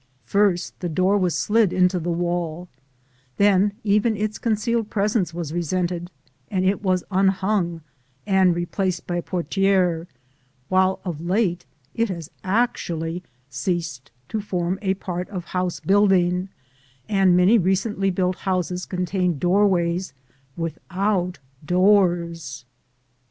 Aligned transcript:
First, 0.25 0.79
the 0.79 0.89
door 0.89 1.15
was 1.15 1.37
slid 1.37 1.71
into 1.71 1.99
the 1.99 2.09
wall; 2.09 2.67
then 3.37 3.73
even 3.83 4.17
its 4.17 4.39
concealed 4.39 4.89
presence 4.89 5.31
was 5.31 5.53
resented, 5.53 6.09
and 6.49 6.65
it 6.65 6.81
was 6.81 7.03
unhung 7.11 7.81
and 8.25 8.55
replaced 8.55 9.05
by 9.05 9.17
a 9.17 9.21
portière; 9.21 10.07
while 10.69 11.01
of 11.05 11.21
late 11.21 11.67
it 11.93 12.09
has 12.09 12.31
actually 12.43 13.21
ceased 13.47 14.09
to 14.29 14.41
form 14.41 14.79
a 14.81 14.95
part 14.95 15.29
of 15.29 15.45
house 15.45 15.79
building, 15.79 16.49
and 17.07 17.37
many 17.37 17.59
recently 17.59 18.09
built 18.09 18.37
houses 18.37 18.87
contain 18.87 19.37
doorways 19.37 20.13
without 20.57 21.37
doors. 21.63 22.65